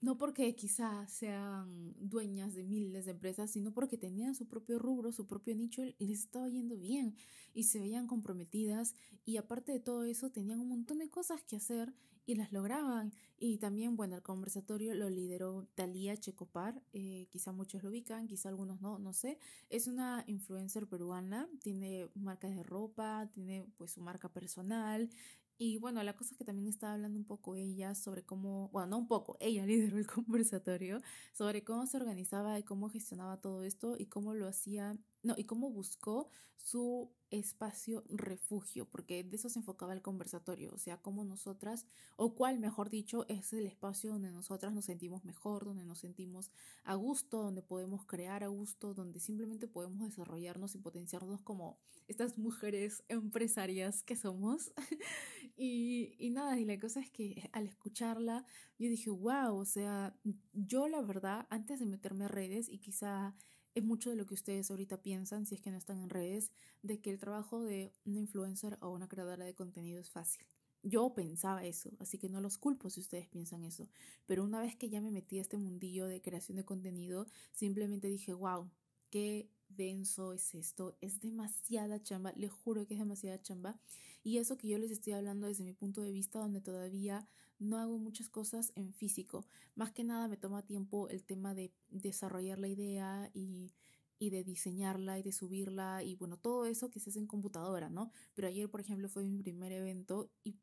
[0.00, 5.10] no porque quizás sean dueñas de miles de empresas, sino porque tenían su propio rubro,
[5.12, 7.16] su propio nicho y les estaba yendo bien
[7.54, 11.56] y se veían comprometidas y aparte de todo eso tenían un montón de cosas que
[11.56, 11.92] hacer
[12.26, 13.12] y las lograban.
[13.38, 18.48] Y también, bueno, el conversatorio lo lideró Talía Checopar, eh, quizá muchos lo ubican, quizá
[18.48, 19.38] algunos no, no sé.
[19.70, 25.10] Es una influencer peruana, tiene marcas de ropa, tiene pues su marca personal
[25.58, 28.88] y bueno, la cosa es que también estaba hablando un poco ella sobre cómo, bueno,
[28.88, 31.00] no un poco, ella lideró el conversatorio
[31.32, 35.44] sobre cómo se organizaba y cómo gestionaba todo esto y cómo lo hacía no, y
[35.44, 41.24] cómo buscó su espacio refugio, porque de eso se enfocaba el conversatorio, o sea, cómo
[41.24, 41.86] nosotras,
[42.16, 46.50] o cuál, mejor dicho, es el espacio donde nosotras nos sentimos mejor, donde nos sentimos
[46.84, 52.38] a gusto, donde podemos crear a gusto, donde simplemente podemos desarrollarnos y potenciarnos como estas
[52.38, 54.72] mujeres empresarias que somos.
[55.56, 58.44] y, y nada, y la cosa es que al escucharla,
[58.78, 60.16] yo dije, wow, o sea,
[60.52, 63.34] yo la verdad, antes de meterme a redes y quizá
[63.76, 66.50] es mucho de lo que ustedes ahorita piensan, si es que no están en redes,
[66.82, 70.46] de que el trabajo de una influencer o una creadora de contenido es fácil.
[70.82, 73.86] Yo pensaba eso, así que no los culpo si ustedes piensan eso.
[74.24, 78.08] Pero una vez que ya me metí a este mundillo de creación de contenido, simplemente
[78.08, 78.70] dije, wow,
[79.10, 83.78] qué denso es esto, es demasiada chamba, les juro que es demasiada chamba.
[84.24, 87.78] Y eso que yo les estoy hablando desde mi punto de vista, donde todavía no
[87.78, 89.46] hago muchas cosas en físico.
[89.74, 93.72] Más que nada me toma tiempo el tema de desarrollar la idea y,
[94.18, 97.90] y de diseñarla y de subirla y bueno, todo eso que se hace en computadora,
[97.90, 98.10] ¿no?
[98.34, 100.56] Pero ayer, por ejemplo, fue mi primer evento y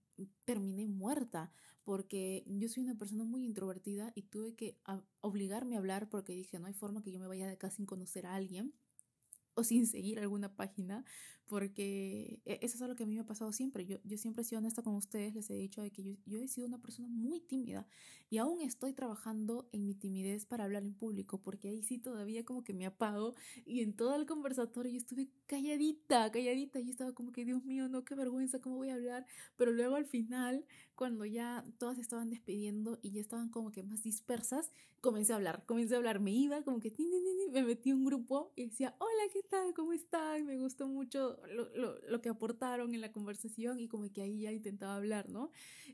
[0.45, 1.51] terminé muerta
[1.83, 4.77] porque yo soy una persona muy introvertida y tuve que
[5.21, 7.85] obligarme a hablar porque dije, no hay forma que yo me vaya de acá sin
[7.85, 8.73] conocer a alguien
[9.55, 11.05] o sin seguir alguna página,
[11.47, 13.85] porque e, eso es algo que a mí me ha pasado siempre.
[13.85, 16.39] Yo, yo siempre he sido honesta con ustedes, les he dicho de que yo, yo,
[16.39, 17.85] he sido una persona muy tímida
[18.29, 22.45] y aún estoy trabajando en mi timidez para hablar en público, porque ahí sí todavía
[22.45, 27.13] como que me apago y en todo el conversatorio yo estuve calladita, calladita y estaba
[27.13, 29.25] como que, Dios mío, no, qué vergüenza, ¿cómo voy a hablar?
[29.55, 34.03] Pero luego al final, cuando ya todas estaban despidiendo y ya estaban como que más
[34.03, 36.93] dispersas, comencé a hablar, comencé a hablar, me iba como que,
[37.51, 39.73] me metí en un grupo y decía, hola, ¿qué tal?
[39.73, 40.45] ¿Cómo están?
[40.45, 44.41] Me gustó mucho lo, lo, lo, que aportaron en la conversación y como que ahí
[44.41, 45.51] ya intentaba hablar, ¿no?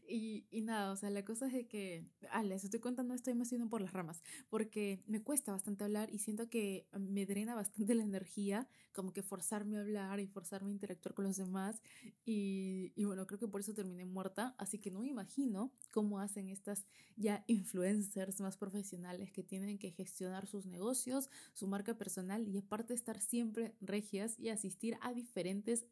[0.08, 3.34] Y, y nada, o sea, la cosa es de que, ah, les estoy contando estoy
[3.34, 7.56] más yendo por las ramas, porque me cuesta bastante hablar y siento que me drena
[7.56, 11.82] bastante la energía, como que forzarme a hablar y forzarme a interactuar con los demás.
[12.25, 16.19] Y, y bueno, creo que por eso terminé muerta, así que no me imagino cómo
[16.19, 22.47] hacen estas ya influencers más profesionales que tienen que gestionar sus negocios, su marca personal
[22.47, 25.28] y aparte estar siempre regias y asistir a diferentes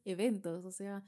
[0.05, 0.65] eventos.
[0.65, 1.03] O sea,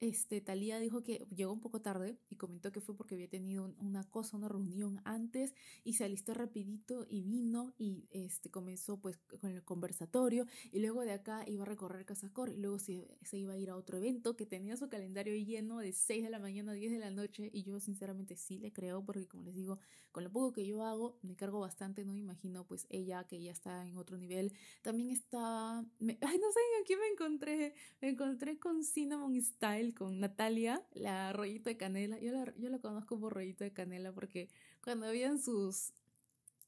[0.00, 3.74] este, Talía dijo que llegó un poco tarde y comentó que fue porque había tenido
[3.80, 9.18] una cosa, una reunión antes y se alistó rapidito y vino y este, comenzó pues
[9.40, 13.54] con el conversatorio y luego de acá iba a recorrer Casacor y luego se, iba
[13.54, 16.72] a ir a otro evento que tenía su calendario lleno de 6 de la mañana
[16.72, 19.80] a 10 de la noche y yo sinceramente sí le creo porque como les digo,
[20.12, 23.42] con lo poco que yo hago me cargo bastante, no me imagino pues ella que
[23.42, 28.10] ya está en otro nivel, también está, me, ay no sé, aquí me encontré, me
[28.10, 32.18] encontré con Cinnamon Style con Natalia, la rollito de canela.
[32.20, 34.48] Yo la, yo conozco por rollito de canela porque
[34.82, 35.92] cuando habían sus,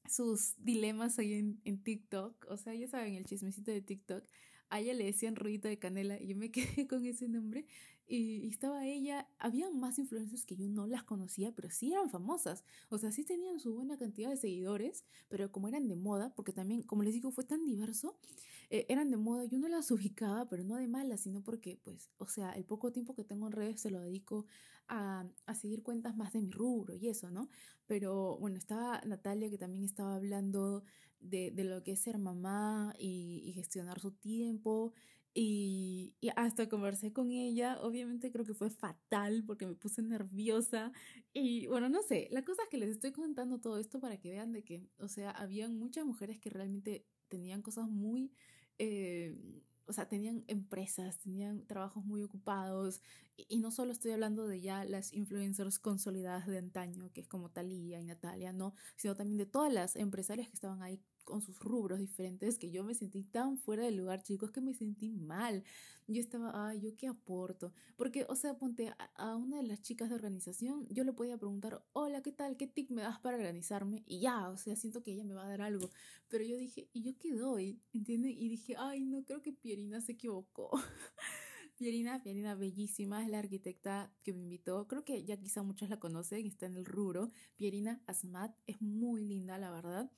[0.09, 4.23] sus dilemas ahí en, en TikTok, o sea, ya saben, el chismecito de TikTok,
[4.69, 7.65] a ella le decían rollito de canela y yo me quedé con ese nombre
[8.11, 12.65] y, estaba ella, había más influencers que yo no las conocía, pero sí eran famosas,
[12.89, 16.51] o sea, sí tenían su buena cantidad de seguidores, pero como eran de moda, porque
[16.51, 18.17] también, como les digo, fue tan diverso,
[18.69, 22.09] eh, eran de moda, yo no las ubicaba, pero no de malas, sino porque, pues,
[22.17, 24.45] o sea, el poco tiempo que tengo en redes se lo dedico
[24.89, 27.47] a, a seguir cuentas más de mi rubro y eso, ¿no?
[27.87, 30.83] Pero bueno, estaba Natalia que también estaba hablando
[31.21, 34.93] de, de lo que es ser mamá y, y gestionar su tiempo
[35.33, 40.91] y, hasta conversé con ella, obviamente creo que fue fatal porque me puse nerviosa
[41.33, 44.31] y bueno, no sé, la cosa es que les estoy contando todo esto para que
[44.31, 48.31] vean de que, o sea, habían muchas mujeres que realmente tenían cosas muy...
[48.77, 49.35] Eh,
[49.87, 53.01] o sea, tenían empresas, tenían trabajos muy ocupados,
[53.35, 57.27] y, y, no solo estoy hablando de ya las influencers consolidadas de antaño, que es
[57.27, 61.41] como Talía y Natalia, no, sino también de todas las empresarias que estaban ahí con
[61.41, 65.09] sus rubros diferentes que yo me sentí tan fuera del lugar, chicos, que me sentí
[65.09, 65.63] mal.
[66.07, 67.71] Yo estaba, ay, ¿yo qué aporto?
[67.95, 71.37] Porque, o sea, ponte a, a, una de las chicas de organización, yo le podía
[71.37, 72.57] preguntar, hola, ¿qué tal?
[72.57, 74.03] ¿Qué tip me das para organizarme?
[74.05, 75.89] Y ya, o sea, siento que ella me va a dar algo.
[76.27, 77.79] Pero yo dije, ¿y yo qué doy?
[77.93, 78.33] ¿Entiendes?
[78.37, 80.71] Y dije, ay, no, creo que Pierina se equivocó.
[81.81, 84.87] Pierina, Pierina, bellísima, es la arquitecta que me invitó.
[84.87, 87.31] Creo que ya quizá muchos la conocen, está en el rubro.
[87.55, 90.11] Pierina Asmat es muy linda, la verdad.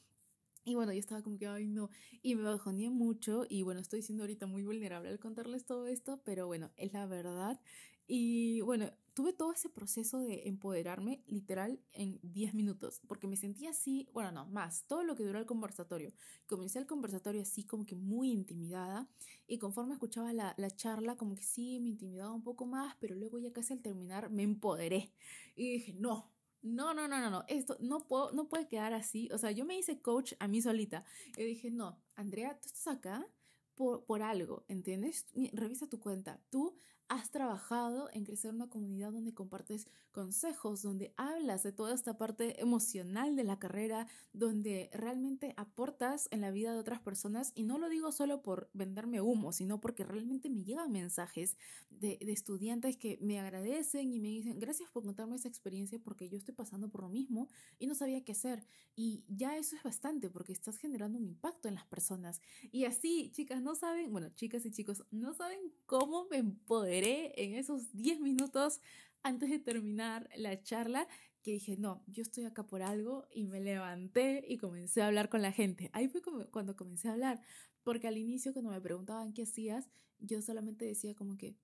[0.66, 1.90] Y bueno, yo estaba como que, ay no,
[2.22, 6.22] y me bajoneé mucho y bueno, estoy siendo ahorita muy vulnerable al contarles todo esto,
[6.24, 7.60] pero bueno, es la verdad.
[8.08, 13.70] Y bueno, tuve todo ese proceso de empoderarme literal en 10 minutos, porque me sentía
[13.70, 16.14] así, bueno, no, más, todo lo que duró el conversatorio.
[16.46, 19.08] Comencé el conversatorio así como que muy intimidada
[19.48, 23.16] y conforme escuchaba la, la charla como que sí, me intimidaba un poco más, pero
[23.16, 25.14] luego ya casi al terminar me empoderé
[25.56, 26.33] y dije, no,
[26.64, 29.30] no, no, no, no, no, esto no, puedo, no puede quedar así.
[29.32, 31.06] O sea, yo me hice coach a mí solita.
[31.38, 33.28] Y dije, no, Andrea, tú estás acá
[33.76, 35.28] por, por algo, ¿entiendes?
[35.52, 36.40] Revisa tu cuenta.
[36.50, 36.78] Tú
[37.14, 42.60] has trabajado en crecer una comunidad donde compartes consejos, donde hablas de toda esta parte
[42.60, 47.52] emocional de la carrera, donde realmente aportas en la vida de otras personas.
[47.54, 51.56] Y no lo digo solo por venderme humo, sino porque realmente me llegan mensajes
[51.92, 56.30] de, de estudiantes que me agradecen y me dicen, gracias por contarme esa experiencia porque
[56.30, 57.48] yo estoy pasando por lo mismo
[57.78, 58.66] y no sabía qué hacer.
[58.96, 62.42] Y ya eso es bastante porque estás generando un impacto en las personas.
[62.72, 67.56] Y así, chicas, no saben, bueno, chicas y chicos, no saben cómo me empoderé en
[67.56, 68.80] esos 10 minutos
[69.24, 71.08] antes de terminar la charla
[71.42, 75.30] que dije, no, yo estoy acá por algo y me levanté y comencé a hablar
[75.30, 75.90] con la gente.
[75.94, 77.42] Ahí fue como cuando comencé a hablar,
[77.84, 79.90] porque al inicio cuando me preguntaban qué hacías,
[80.20, 81.58] yo solamente decía como que,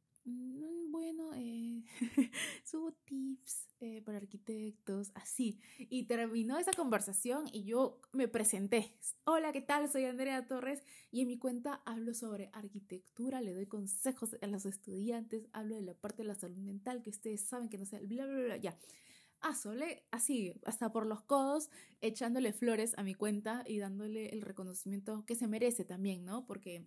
[0.90, 1.84] bueno, eh,
[2.64, 5.60] subo tips eh, para arquitectos, así.
[5.78, 8.96] Y terminó esa conversación y yo me presenté.
[9.24, 9.92] Hola, ¿qué tal?
[9.92, 14.66] Soy Andrea Torres y en mi cuenta hablo sobre arquitectura, le doy consejos a los
[14.66, 18.00] estudiantes, hablo de la parte de la salud mental que ustedes saben que no sé,
[18.00, 18.78] bla, bla, bla, ya.
[19.42, 21.70] Ah, sole, así, hasta por los codos,
[22.02, 26.46] echándole flores a mi cuenta y dándole el reconocimiento que se merece también, ¿no?
[26.46, 26.86] Porque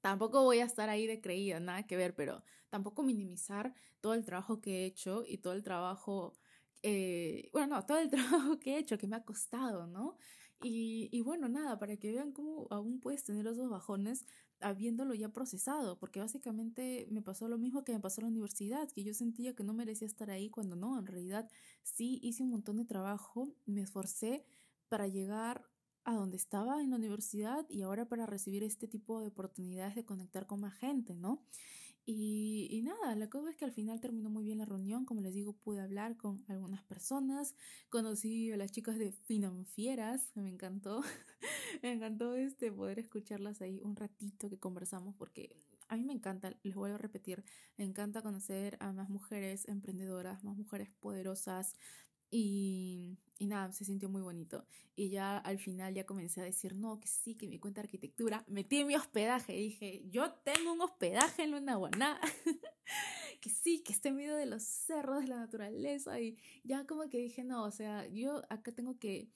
[0.00, 4.24] tampoco voy a estar ahí de creída, nada que ver, pero tampoco minimizar todo el
[4.24, 6.34] trabajo que he hecho y todo el trabajo,
[6.82, 10.16] eh, bueno, no, todo el trabajo que he hecho, que me ha costado, ¿no?
[10.62, 14.26] Y, y bueno, nada, para que vean cómo aún puedes tener esos bajones
[14.60, 18.90] habiéndolo ya procesado, porque básicamente me pasó lo mismo que me pasó en la universidad,
[18.90, 21.48] que yo sentía que no merecía estar ahí cuando no, en realidad
[21.82, 24.44] sí hice un montón de trabajo, me esforcé
[24.88, 25.64] para llegar
[26.08, 30.06] a donde estaba en la universidad y ahora para recibir este tipo de oportunidades de
[30.06, 31.44] conectar con más gente, ¿no?
[32.06, 35.20] Y, y, nada, la cosa es que al final terminó muy bien la reunión, como
[35.20, 37.54] les digo, pude hablar con algunas personas,
[37.90, 41.02] conocí a las chicas de Financieras, me encantó,
[41.82, 45.54] me encantó este poder escucharlas ahí un ratito que conversamos porque
[45.88, 47.44] a mí me encanta, les voy a repetir,
[47.76, 51.76] me encanta conocer a más mujeres emprendedoras, más mujeres poderosas,
[52.30, 54.66] y, y, nada, se sintió muy bonito.
[54.96, 57.86] Y ya al final ya comencé a decir, no, que sí, que mi cuenta de
[57.86, 58.44] arquitectura.
[58.48, 59.54] Metí mi hospedaje.
[59.54, 62.20] Dije, yo tengo un hospedaje en Lunaguaná.
[63.40, 66.20] que sí, que esté en medio de los cerros, de la naturaleza.
[66.20, 69.30] Y ya como que dije, no, o sea, yo acá tengo que...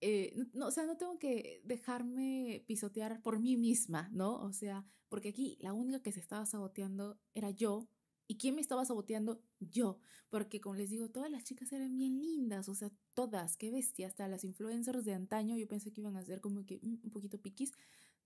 [0.00, 4.40] Eh, no, o sea, no tengo que dejarme pisotear por mí misma, ¿no?
[4.42, 7.88] O sea, porque aquí la única que se estaba saboteando era yo
[8.28, 9.42] ¿Y quién me estaba saboteando?
[9.58, 9.98] Yo.
[10.28, 14.06] Porque como les digo, todas las chicas eran bien lindas, o sea, todas, qué bestia,
[14.06, 17.10] hasta las influencers de antaño, yo pensé que iban a ser como que mm, un
[17.10, 17.72] poquito piquis.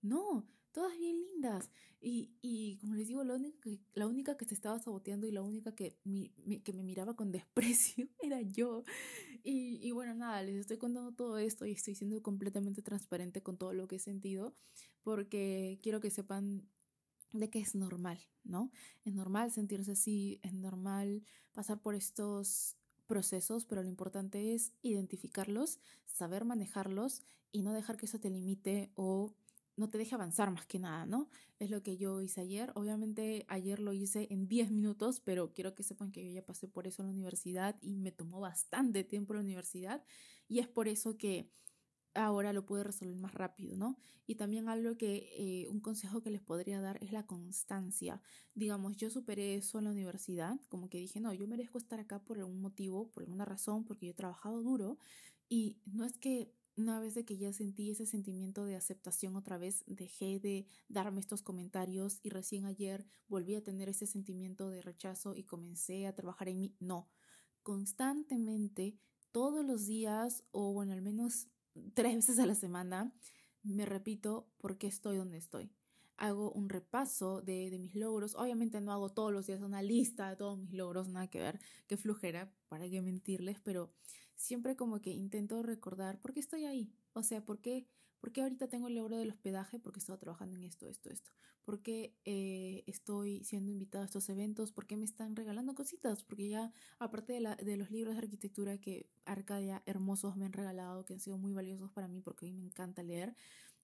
[0.01, 1.71] No, todas bien lindas.
[2.01, 5.31] Y, y como les digo, la única, que, la única que se estaba saboteando y
[5.31, 8.83] la única que, mi, mi, que me miraba con desprecio era yo.
[9.43, 13.57] Y, y bueno, nada, les estoy contando todo esto y estoy siendo completamente transparente con
[13.57, 14.53] todo lo que he sentido,
[15.03, 16.67] porque quiero que sepan
[17.33, 18.71] de que es normal, ¿no?
[19.03, 22.77] Es normal sentirse así, es normal pasar por estos
[23.07, 28.91] procesos, pero lo importante es identificarlos, saber manejarlos y no dejar que eso te limite
[28.95, 29.35] o
[29.75, 31.29] no te deje avanzar más que nada, ¿no?
[31.59, 32.71] Es lo que yo hice ayer.
[32.75, 36.67] Obviamente ayer lo hice en 10 minutos, pero quiero que sepan que yo ya pasé
[36.67, 40.03] por eso en la universidad y me tomó bastante tiempo la universidad
[40.47, 41.49] y es por eso que
[42.15, 43.97] ahora lo pude resolver más rápido, ¿no?
[44.27, 48.21] Y también algo que, eh, un consejo que les podría dar es la constancia.
[48.53, 52.23] Digamos, yo superé eso en la universidad, como que dije, no, yo merezco estar acá
[52.23, 54.97] por algún motivo, por alguna razón, porque yo he trabajado duro
[55.49, 59.57] y no es que una vez de que ya sentí ese sentimiento de aceptación otra
[59.57, 64.81] vez, dejé de darme estos comentarios y recién ayer volví a tener ese sentimiento de
[64.81, 66.75] rechazo y comencé a trabajar en mí.
[66.79, 67.09] No,
[67.61, 68.97] constantemente,
[69.31, 71.47] todos los días o bueno, al menos
[71.93, 73.13] tres veces a la semana,
[73.63, 75.71] me repito por qué estoy donde estoy.
[76.17, 78.35] Hago un repaso de, de, mis logros.
[78.35, 81.59] Obviamente no hago todos los días una lista de todos mis logros, nada que ver,
[81.87, 83.91] qué flujera, para qué mentirles, pero
[84.35, 86.93] siempre como que intento recordar por qué estoy ahí.
[87.13, 87.87] O sea, por qué,
[88.23, 91.09] por qué ahorita tengo el logro del hospedaje, porque he estado trabajando en esto, esto,
[91.09, 91.29] esto.
[91.65, 94.71] ¿Por qué eh, estoy siendo invitado a estos eventos?
[94.71, 96.23] ¿Por qué me están regalando cositas?
[96.23, 100.53] Porque ya, aparte de, la, de los libros de arquitectura que Arcadia hermosos me han
[100.53, 103.35] regalado, que han sido muy valiosos para mí porque a mí me encanta leer,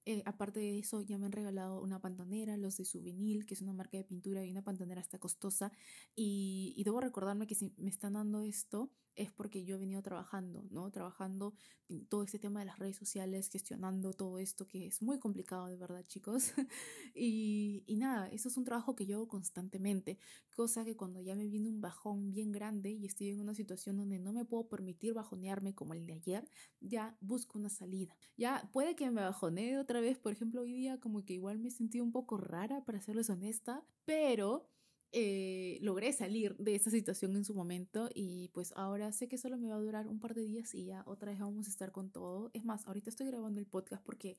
[0.05, 3.61] eh, aparte de eso, ya me han regalado una pantonera, los de Souvenir, que es
[3.61, 5.73] una marca de pintura y una pantonera hasta costosa.
[6.15, 8.89] Y, y, debo recordarme que si me están dando esto
[9.19, 10.89] es porque yo he venido trabajando, ¿no?
[10.91, 11.53] Trabajando
[11.89, 15.67] en todo este tema de las redes sociales, gestionando todo esto que es muy complicado,
[15.67, 16.53] de verdad, chicos.
[17.13, 20.17] y, y nada, eso es un trabajo que yo hago constantemente,
[20.55, 23.97] cosa que cuando ya me viene un bajón bien grande y estoy en una situación
[23.97, 26.49] donde no me puedo permitir bajonearme como el de ayer,
[26.79, 28.15] ya busco una salida.
[28.37, 31.71] Ya puede que me bajonee otra vez, por ejemplo, hoy día como que igual me
[31.71, 34.65] sentí un poco rara, para serles honesta, pero
[35.11, 39.57] eh, logré salir de esa situación en su momento y pues ahora sé que solo
[39.57, 41.91] me va a durar un par de días y ya otra vez vamos a estar
[41.91, 42.51] con todo.
[42.53, 44.37] Es más, ahorita estoy grabando el podcast porque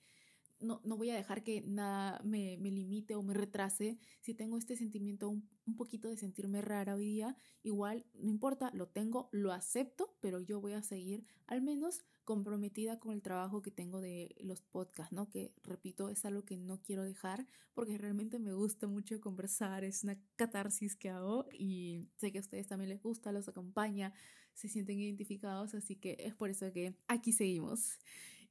[0.60, 3.98] no, no voy a dejar que nada me, me, limite o me retrase.
[4.20, 8.70] Si tengo este sentimiento un, un, poquito de sentirme rara hoy día, igual no importa,
[8.74, 13.60] lo tengo, lo acepto, pero yo voy a seguir al menos comprometida con el trabajo
[13.60, 15.28] que tengo de los podcasts, ¿no?
[15.28, 20.04] Que repito, es algo que no quiero dejar porque realmente me gusta mucho conversar, es
[20.04, 24.12] una catarsis que hago y sé que a ustedes también les gusta, los acompaña,
[24.54, 27.98] se sienten identificados, así que es por eso que aquí seguimos.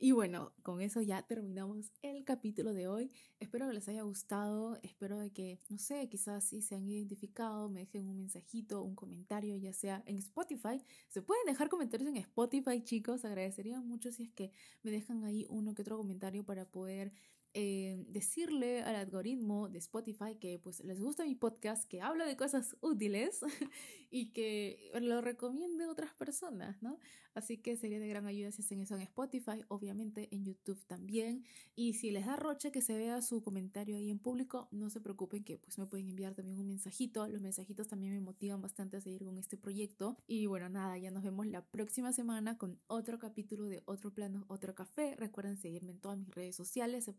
[0.01, 3.11] Y bueno, con eso ya terminamos el capítulo de hoy.
[3.41, 7.67] Espero que les haya gustado, espero de que, no sé, quizás si se han identificado,
[7.67, 10.81] me dejen un mensajito, un comentario, ya sea en Spotify.
[11.09, 15.45] Se pueden dejar comentarios en Spotify, chicos, agradecería mucho si es que me dejan ahí
[15.49, 17.11] uno que otro comentario para poder
[17.53, 22.37] eh, decirle al algoritmo de Spotify que pues les gusta mi podcast, que habla de
[22.37, 23.41] cosas útiles
[24.11, 26.99] y que lo recomiende a otras personas, ¿no?
[27.33, 31.45] Así que sería de gran ayuda si hacen eso en Spotify, obviamente en YouTube también.
[31.75, 34.99] Y si les da roche que se vea su comentario ahí en público, no se
[34.99, 37.27] preocupen que pues me pueden enviar también un mensajito.
[37.27, 40.17] Los mensajitos también me motivan bastante a seguir con este proyecto.
[40.27, 44.45] Y bueno, nada, ya nos vemos la próxima semana con otro capítulo de Otro Plano,
[44.47, 45.15] Otro Café.
[45.15, 47.13] Recuerden seguirme en todas mis redes sociales, se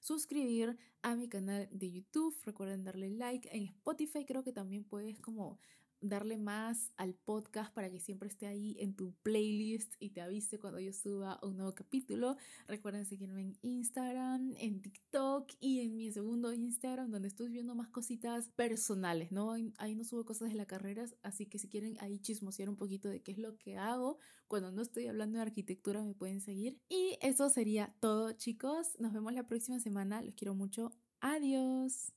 [0.00, 3.48] suscribir a mi canal de YouTube, recuerden darle like.
[3.52, 5.58] En Spotify creo que también puedes como
[6.00, 10.58] darle más al podcast para que siempre esté ahí en tu playlist y te avise
[10.58, 12.36] cuando yo suba un nuevo capítulo.
[12.66, 17.88] Recuerden seguirme en Instagram, en TikTok y en mi segundo Instagram donde estoy viendo más
[17.88, 19.54] cositas personales, ¿no?
[19.78, 23.08] Ahí no subo cosas de la carrera, así que si quieren ahí chismosear un poquito
[23.08, 24.18] de qué es lo que hago
[24.48, 26.80] cuando no estoy hablando de arquitectura me pueden seguir.
[26.88, 28.96] Y eso sería todo, chicos.
[28.98, 30.22] Nos vemos la próxima semana.
[30.22, 30.92] Los quiero mucho.
[31.20, 32.12] Adiós.